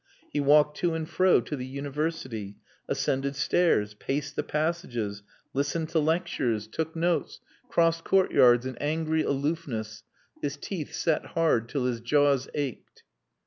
He 0.33 0.39
walked 0.39 0.77
to 0.77 0.95
and 0.95 1.07
fro 1.07 1.41
to 1.41 1.55
the 1.55 1.63
University, 1.63 2.57
ascended 2.87 3.35
stairs, 3.35 3.93
paced 3.93 4.35
the 4.35 4.41
passages, 4.41 5.21
listened 5.53 5.89
to 5.89 5.99
lectures, 5.99 6.65
took 6.65 6.95
notes, 6.95 7.39
crossed 7.69 8.03
courtyards 8.03 8.65
in 8.65 8.75
angry 8.79 9.21
aloofness, 9.21 10.01
his 10.41 10.57
teeth 10.57 10.91
set 10.95 11.23
hard 11.37 11.69
till 11.69 11.85
his 11.85 11.99
jaws 12.01 12.49
ached. 12.55 13.03